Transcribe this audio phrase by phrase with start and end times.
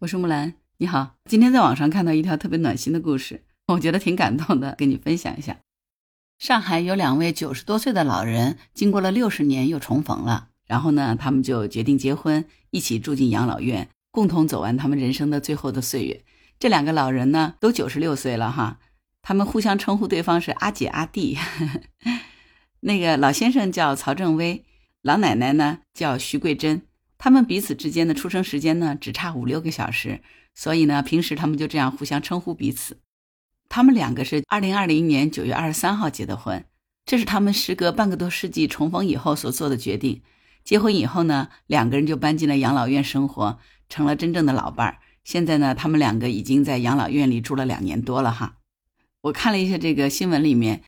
[0.00, 1.16] 我是木兰，你好。
[1.26, 5.58] 今天在网上看到一条特别暖心的故事，我觉得挺感动的，跟你分享一下。
[6.38, 16.24] 上海有两位九十多岁的老人，经过了六十年又重逢了，然后呢，他们就决定结婚，一起住进养老院，共同走完他们人生的最后的岁月。
[16.58, 18.78] 这两个老人呢，都九十六岁了哈，
[19.20, 21.36] 他们互相称呼对方是阿姐阿弟。
[22.80, 24.64] 那个老先生叫曹正威，
[25.02, 26.80] 老奶奶呢叫徐桂珍。
[27.22, 30.22] 他们彼此之间的出生时间呢，只差五六个小时，
[30.54, 32.98] 所以呢，平时他们就这样互相称呼彼此。
[33.68, 36.64] 他们两个是二零二零年九月二十三号结的婚，
[37.04, 40.22] 这是他们时隔半个多世纪重逢以后所做的决定。
[40.64, 43.58] 结婚以后呢，两个人就搬进了养老院生活，
[43.90, 44.98] 成了真正的老伴儿。
[45.22, 48.56] 现在呢，他们两个已经在养老院里住了两年多了哈。
[49.20, 50.82] 我看了一下这个新闻里面，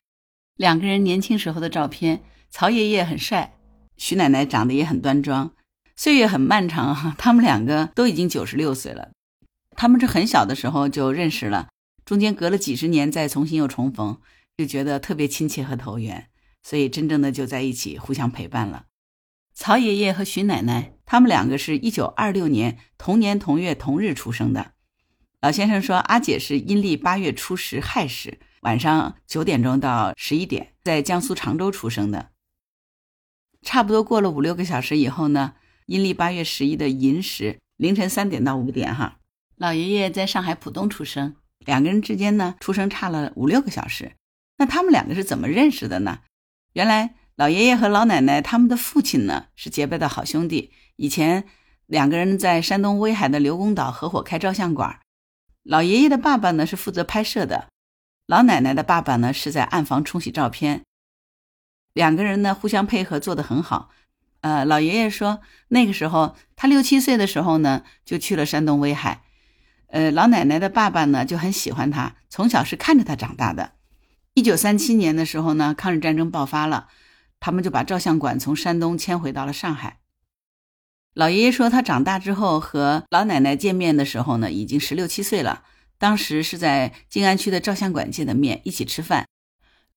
[0.57, 3.55] 两个人年轻时候的照片，曹爷爷很帅，
[3.99, 5.53] 徐奶奶长得也很端庄。
[6.03, 9.13] 岁月很漫长哈， 他们两个都已经九十六岁了。
[9.77, 11.69] 他们是很小的时候就认识了，
[12.05, 14.19] 中间隔了几十年再重新又重逢，
[14.57, 16.27] 就觉得特别亲切和投缘，
[16.61, 18.87] 所以真正的就在一起互相陪伴了。
[19.55, 24.73] 曹爷爷和徐奶奶，他们两个是一九二六年同年同月同日出生的。
[25.41, 32.31] 老先生说，阿姐是阴历八月初十亥时晚上九点钟到十一点，在江苏常州出生的。
[33.63, 35.53] 差不多过了五六个小时以后呢。
[35.87, 39.19] 阴历八月十一的寅时凌晨三点到五点，哈，
[39.57, 44.13] 老爷爷在上海浦东出生，两个人之间呢出生差了五六个小时。
[44.59, 46.21] 那他们两个是怎么认识的呢？
[46.75, 51.45] 原来老爷爷和老奶奶他们的父亲呢是结拜的好兄弟，以前
[51.87, 55.01] 两个人在山东威海的刘公岛合伙开照相馆，
[55.63, 57.69] 老爷爷的爸爸呢是负责拍摄的，
[58.27, 60.85] 老奶奶的爸爸呢是在暗房冲洗照片，
[61.93, 63.91] 两个人呢互相配合做得很好。
[64.43, 69.23] 呃，老爷爷说，那个时候他六七岁的时候呢，就去了山东威海。
[69.87, 73.73] 呃，老奶奶的爸爸呢就很喜欢他，从小是看着他长大的。
[74.35, 76.89] 一九三七年的时候呢，抗日战争爆发了，
[77.41, 79.99] 他们就把照相馆从山东迁回到了上海。
[81.15, 85.63] 老爷爷说，他长大之后和老奶奶见面的时候呢，已经十六七岁了。
[85.99, 89.27] 当时是在静安区的照相馆见的面，一起吃饭。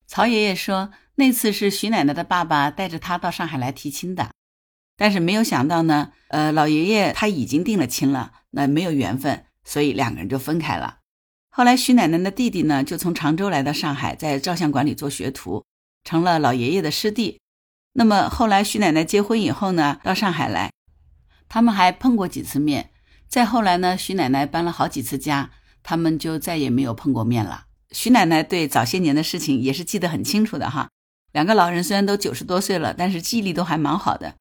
[0.06, 4.35] 曹爷爷说，那次是徐奶奶的爸爸带着他到上海来提亲的。
[4.98, 11.00] 但是没有想到呢，呃，老爷爷他已经定了亲了，那没有缘分，所以两个人就分开了。
[11.50, 15.64] 后来徐奶奶的弟弟呢，就从常州来到上海，在照相馆里做学徒，
[16.04, 17.40] 成了老爷爷的师弟。
[17.94, 20.72] 那么后来徐奶奶结婚以后呢，到上海来，
[21.48, 22.92] 他们还碰过几次面。
[23.28, 25.52] 再后来呢，徐奶奶搬了好几次家，
[25.82, 27.66] 他们就再也没有碰过面了。
[27.92, 30.90] 徐奶奶对早些年的事情也是记得很清楚的哈。
[31.32, 34.36] 两个老人虽然都九十多岁了，但是记忆力都还蛮好的。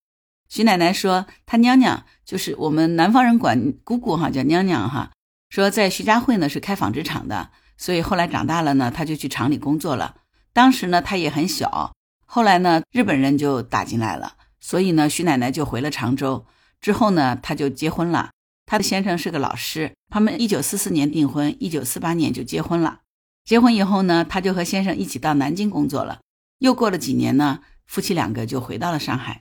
[0.55, 5.11] 徐奶奶说，她娘娘就是我们南方人管姑姑哈，叫娘娘哈。
[5.51, 10.15] 说在徐家汇呢是开纺织厂的，所以后来长大了呢，她就去厂里工作了。
[10.53, 11.93] 当时呢她也很小，
[12.25, 16.47] 后来呢日本人就打进来了，所以呢徐奶奶就回了常州。
[16.81, 18.31] 之后呢她就结婚了，
[18.65, 23.01] 她的先生是个老师，他们一九四四年订婚，一九四八年就结婚了。
[23.45, 26.21] 结婚以后呢，她就和先生一起到南京工作了。
[26.61, 29.41] 又过了几年呢，夫妻两个就回到了上海。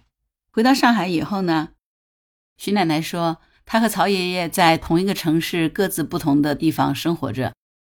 [0.56, 1.70] 回到上海以后呢，
[2.58, 7.54] 徐奶奶说，她和曹爷爷在同一个城市，各自不同的地方生活着。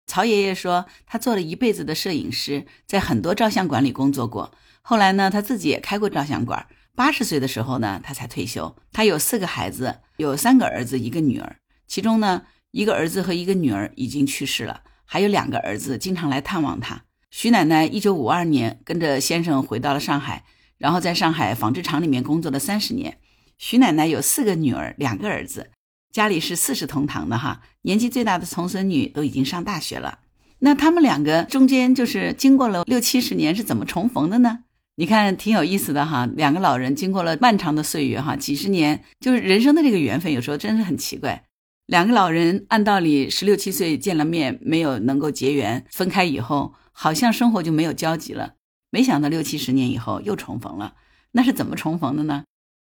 [0.06, 4.55] 曹爷爷说，他做了一辈子的摄影师，在很多照相馆里工作过。
[4.81, 6.67] 后来呢，他自己也开过照相馆。
[6.94, 8.75] 八十岁的时候呢，他才退休。
[8.91, 11.56] 他有四个孩子，有三个儿子，一个女儿。
[11.87, 17.03] 其中呢，一个儿子和一个女儿已经去世了，还有两个儿子经常来探望他。
[17.31, 20.47] 徐奶奶一九五二年跟着先生回到了上海。
[20.78, 23.19] 然后在上海纺织厂里面工作了三十年。
[23.59, 25.70] 徐奶奶有四个女儿，两个儿子，
[26.12, 27.62] 家里是四世同堂的哈。
[27.82, 30.19] 年纪最大的重孙女都已经上大学了。
[30.59, 34.60] 那他们两个中间就是经过了六七十年，是怎么重逢的呢？
[34.97, 36.26] 你看挺有意思的哈。
[36.37, 41.44] 两个老人经过了漫长的岁月哈，几十年，就是人生的这个缘分，有时候真是很奇怪。
[41.87, 48.56] 两个老人按道理十六七岁见了面，没有能够结缘，分开以后好像生活就没有交集了。
[48.96, 50.94] 没想到六七十年以后又重逢了，
[51.32, 52.44] 那是怎么重逢的呢？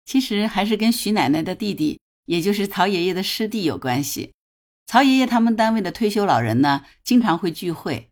[0.07, 4.33] 其实还是跟徐奶奶的弟弟，也就是曹爷爷的师弟有关系。
[4.87, 8.09] 曹爷爷他们单位的退休老人呢，经常会聚会。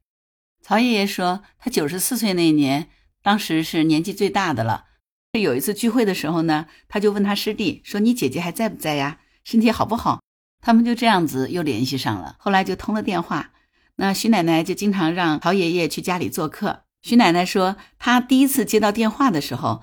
[0.61, 2.90] 曹爷爷说，他九十四岁那年，
[3.23, 4.85] 当时是年纪最大的了。
[5.32, 9.20] 有一次聚会的时候呢，他就问他师弟说：“你姐姐还在不在呀？
[9.44, 10.20] 身体好不好？”
[10.61, 13.52] 他们就这样子又联系上了，后来就通了电话。
[13.96, 16.82] 那徐奶奶就经常让曹爷爷去家里做客。
[17.03, 19.83] 徐奶奶说，她第一次接到电话的时候，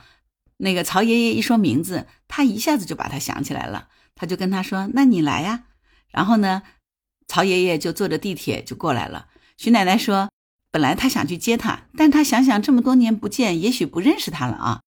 [0.57, 3.87] 那个曹爷爷一说名字，她一下子就把他想起来了。
[4.15, 5.65] 她就跟他说：“那你来呀。”
[6.11, 6.63] 然后呢，
[7.27, 9.27] 曹爷爷就坐着地铁就过来了。
[9.57, 10.29] 徐奶奶说，
[10.71, 14.81] 本来他想去接他，但他想想这么多年不见，也许不认识他了啊。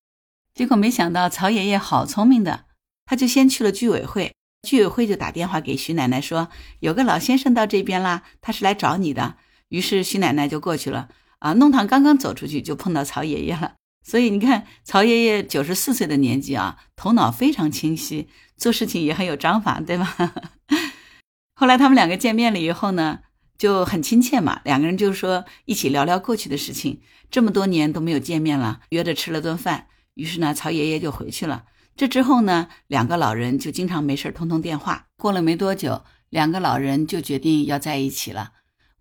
[0.54, 2.64] 结果没想到曹爷爷好聪明的，
[3.04, 6.48] 他就先去了居委会，居委会就打电话给徐奶奶说，
[6.80, 9.36] 有个老先生到这边啦，他是来找你的。
[9.68, 11.08] 于是徐奶奶就过去了。
[11.38, 13.74] 啊，弄堂刚刚走出去就碰到曹爷爷了。
[14.04, 20.32] 所以你看，曹爷爷九十四岁的年纪啊，头脑非常清晰，做事情也很有章法，对吧？
[21.54, 23.20] 后来他们两个见面了以后呢，
[23.58, 27.02] 就很亲切嘛，两个人就说一起聊聊过去的事情。
[27.30, 29.88] 这么多年都没有见面了，约着吃了顿饭。
[30.14, 31.64] 于是呢，曹爷爷就回去了。
[31.94, 35.08] 这之后呢，两个老人就经常没事通通电话。
[35.18, 38.52] 过了没多久，两个老人就决定要在一起了。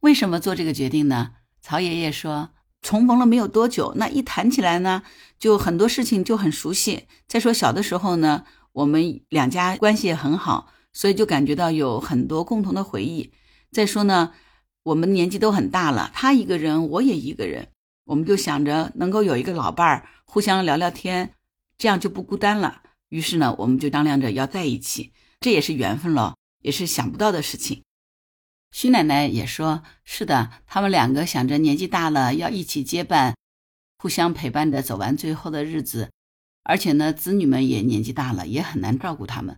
[0.01, 1.31] 为什么做这个决定呢？
[1.67, 2.51] 曹爷爷说。
[2.81, 5.03] 重逢了没有多久，那一谈起来呢，
[5.37, 7.07] 就很多事情就很熟悉。
[7.27, 13.33] 再说小的时候呢，我们两家关系也很好，所以就感觉到有很多共同的回忆。
[13.73, 14.31] 再说呢，
[14.83, 17.67] 我们年纪都很大了，他一个人，我也一个人，
[18.05, 21.33] 我们就想着能够有一个老伴儿，互相聊聊天，
[21.77, 22.83] 这样就不孤单了。
[23.09, 25.11] 于是呢，我们就商量着要在一起，
[25.41, 27.83] 这也是缘分喽，也是想不到的事情。
[28.71, 33.35] 徐奶奶也说：“是的，他们两个想着年纪大了要一起结伴，
[33.97, 36.11] 互相陪伴着走完最后的日子。
[36.63, 39.57] 而且呢，子女们也年纪大了，也很难照顾他们。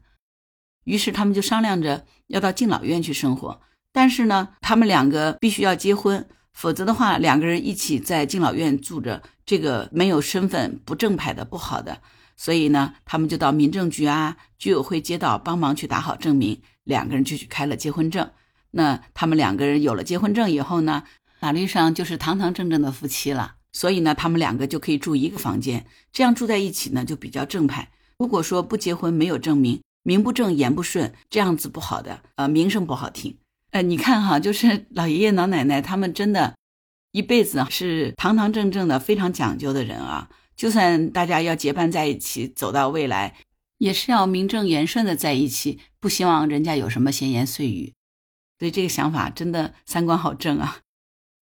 [0.86, 3.62] 于是他们就商量着要到敬老院去生活。
[3.92, 12.02] 但是呢，他们两个必须要结婚，否则的话，两个人一起在敬老院住着，这个没有身份、不正派的、不好的。
[12.38, 18.32] 所以呢，他们就到民政局啊、居委会、街道帮忙去打好证明，两个人就去开了结婚证。”
[18.72, 21.04] 那他们两个人有了结婚证以后呢，
[21.40, 23.56] 法律上就是堂堂正正的夫妻了。
[23.72, 27.92] 所以呢，他们两个就可以住一个房间，这样住在一起呢就比较正派。
[28.18, 33.38] 如果说不结婚，没有证明，名不正言不顺，这样子不好的，呃，名声不好听。
[33.70, 36.56] 呃，你看哈，就是老爷爷老奶奶他们真的，
[37.12, 40.30] 一辈子是堂堂正正的，非常讲究的人啊。
[40.56, 43.36] 就算大家要结伴在一起走到未来，
[43.78, 47.94] 也是要名正言顺的在一起，不希望人家有什么闲言碎语。
[48.60, 50.80] 所以这个想法真的三观好正啊！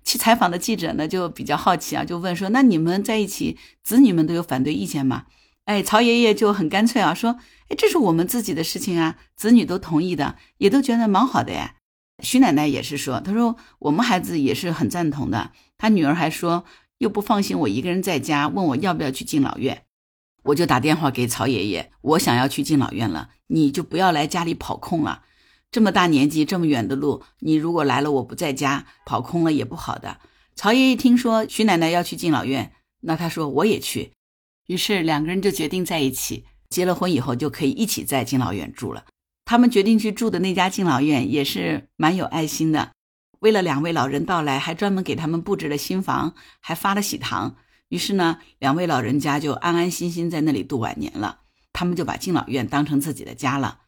[0.04, 5.24] 去采访的记者呢就比较好奇啊，就问说：“那你们在一起，子女们都有反对意见吗？”
[5.64, 11.76] 哎，曹爷爷就很干脆啊，说：“哎，这是我们自己的事情啊，子女都同意的，也都觉得蛮好的呀。”
[12.22, 15.50] 徐奶奶也是说：“她说我们孩子也是很赞同的。
[15.76, 16.64] 她女儿还说
[16.98, 19.82] 又不放心我一个人在家，问我要不要去敬老院，
[20.44, 25.22] 我就打电话给曹爷爷，我想要去敬老院了，你就不要来家里跑空了。”
[25.70, 30.20] 这么大年纪，这么远的路，你如果来了，我不在家，跑空了也不好的。
[30.54, 34.12] 曹爷爷听说徐奶奶要去敬老院，那他说我也去，
[34.66, 36.44] 于是两个人就决定在一起。
[36.68, 39.04] 结了婚以后就可以一起在敬老院住了。
[39.44, 42.90] 他们决定去住的那家敬老院也是蛮有爱心的，
[43.38, 47.54] 为了两位老人到来，还专门给他们布置了新房，还发了喜糖。
[47.88, 51.40] 于是呢，两位老人家就安安心心在那里度晚年了。
[51.72, 53.82] 他们就把敬老院当成自己的家了。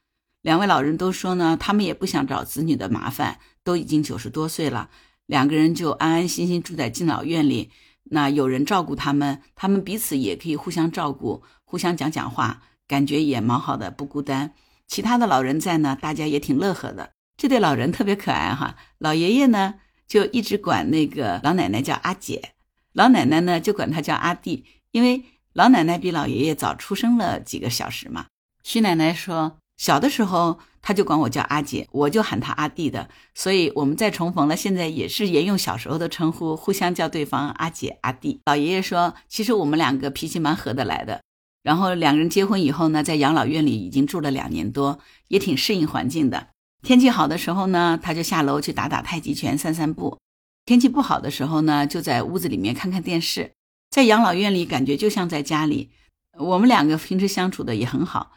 [0.49, 4.89] 两位老人都说呢，他们也不想找子女的麻烦，都已经九十多岁了，
[5.27, 7.71] 两个人就安安心心住在敬老院里。
[8.05, 14.55] 那有人照顾他们，他们彼此也可以互相照顾，互相讲讲话，感觉也蛮好的，不孤单。
[14.87, 17.11] 其他的老人在呢，大家也挺乐呵的。
[17.37, 19.75] 这对老人特别可爱哈，老爷爷呢
[20.07, 22.52] 就一直管那个老奶奶叫阿姐，
[22.95, 28.25] 老奶奶呢就管他叫阿弟，因为老奶奶比老爷爷早出生了几个小时嘛。
[28.62, 29.59] 徐奶奶说。
[29.78, 38.40] 小的时候，他就管我叫阿姐，我就喊他阿弟的，所以我们再重逢了，现在也是沿用小时候的称呼，互相叫对方阿姐、阿弟。
[38.47, 41.23] 老爷爷说，其实我们两个脾气蛮合得来的。
[41.62, 46.49] 然后两个人结婚以后呢，在养老院里已经住了两年多，也挺适应环境的。
[46.82, 50.18] 天气好的时候呢，他就下楼去打打太极拳、散散步；
[50.64, 53.52] 天气不好的时候呢，就在屋子里面看看电视。
[53.90, 55.90] 在养老院里，感觉就像在家里。
[56.37, 58.32] 我们两个平时相处的也很好。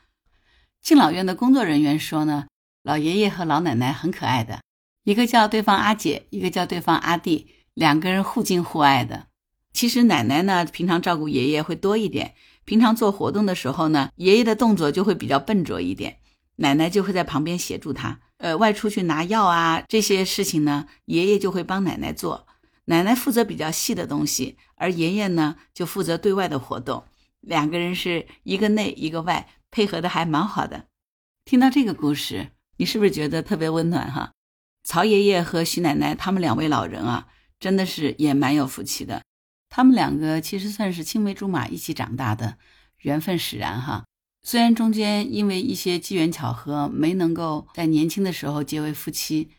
[0.82, 2.48] 敬老院的工作人员说呢，
[2.82, 4.62] 老爷爷和老奶奶很可爱的，
[5.04, 9.28] 一个叫对方阿姐，一个叫对方阿弟，两个人互敬互爱的。
[9.72, 12.34] 其实奶奶呢，平常照顾爷爷会多一点，
[12.66, 16.18] 平常做活动的时候呢，爷爷的动作就会比较笨拙一点，
[16.56, 18.20] 奶奶就会在旁边协助他。
[18.38, 22.48] 呃，外出去拿药啊这些事情呢，爷爷就会帮奶奶做，
[22.86, 27.04] 奶奶负责比较细的东西，而爷爷呢就负责对外的活动，
[27.40, 29.48] 两个人是一个内一个外。
[29.72, 30.86] 配合的还蛮好的，
[31.46, 34.34] 听到这个故事，你是不是觉得特别温暖哈？
[34.84, 37.28] 曹爷爷和徐奶奶他们两位老人啊，
[37.60, 39.24] 真的是也蛮有福气的。
[39.70, 42.58] 他们两个其实算是青梅竹马一起长大的，
[43.04, 44.04] 缘分使然哈。
[44.44, 49.52] 虽然中间因为一些机缘巧合没能够在年轻的时候结为夫妻，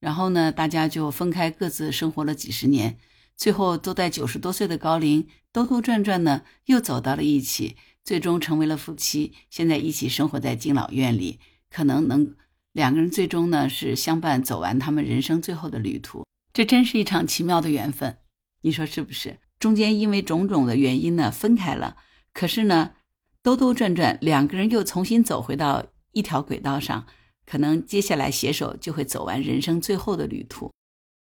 [0.00, 2.96] 然后呢，大家就分开各自生活了几十年，
[3.36, 7.76] 最后都在九十多岁的高龄兜兜转转呢，又走到了一起，
[8.08, 12.34] 最终成为了夫妻，现在一起生活在敬老院里，可能能
[12.72, 16.24] 两个人最终呢是相伴走完他们人生最后的旅途，
[16.54, 18.16] 这真是一场奇妙的缘分，
[18.62, 19.40] 你说是不是？
[19.58, 21.98] 中间因为种种的原因呢分开了，
[22.32, 22.92] 可是呢。
[23.40, 27.06] 兜兜转转，两个人又重新走回到一条轨道上，
[27.46, 30.72] 可能接下来携手就会走完人生最后的旅途。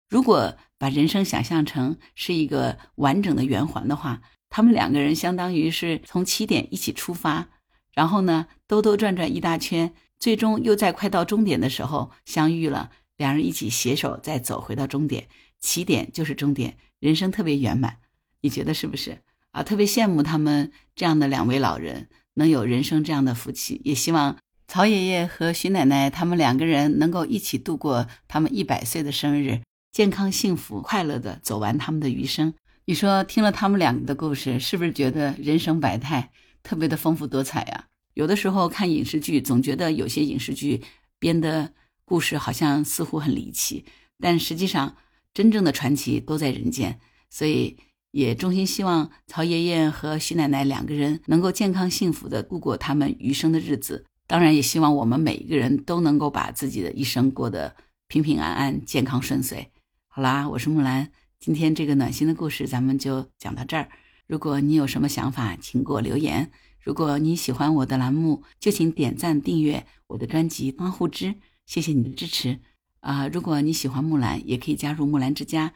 [0.09, 7.49] 如果把人生想象成是一个完整的圆环的话，他们两个人相当于是从起点一起出发，
[7.93, 15.27] 然后呢兜兜转转一大圈，最终又在快到终点的时候相遇了，两人一起携手再走回到终点，
[15.59, 17.97] 起点就是终点，人生特别圆满。
[18.41, 19.19] 你觉得是不是？
[19.51, 24.37] 啊，特别羡慕他们这样的两位老人能有人生这样的福气，也希望
[24.67, 29.61] 曹爷爷和徐奶奶他们两个人能够一起度过他们一百岁的生日，
[29.91, 32.53] 健康、幸福、快乐的走完他们的余生。
[32.89, 36.31] 你说听了他们两个的故事，是不是觉得人生百态
[36.63, 37.87] 特别的丰富多彩呀？
[38.13, 40.81] 有的时候看影视剧，总觉得有些影视剧
[41.19, 41.73] 编的
[42.05, 43.83] 故事好像似乎很离奇，
[44.21, 44.95] 但实际上
[45.33, 47.77] 真正的传奇都在人间，所以。
[48.11, 54.05] 也衷心希望曹爷爷和徐奶奶两个人能够健康幸福的度过他们余生的日子。
[54.25, 57.75] 当然，也希望我们每一个人都能够把自己的一生过得
[58.07, 59.71] 平平安安、健康顺遂。
[60.07, 63.89] 好啦，我是木兰，今天这个暖心的故事咱们就讲到这儿。
[64.25, 66.51] 如果你有什么想法，请给我留言。
[66.81, 71.25] 如果你喜欢我的栏目，就请点赞订阅我的专辑《帮互知》，
[71.65, 72.59] 谢谢你的支持
[73.01, 73.27] 啊！
[73.27, 75.73] 如果你喜欢木兰，也可以加入木兰之家。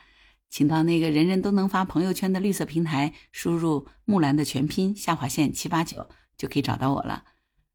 [0.50, 7.24] 请到那个人人都能发朋友圈的绿色平台，输入“木兰”的全拼下划线七八九，就可以找到我了。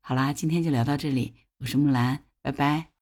[0.00, 2.95] 好啦，今天就聊到这里，我是木兰，拜拜。